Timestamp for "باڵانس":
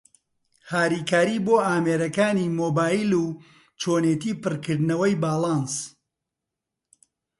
5.23-5.73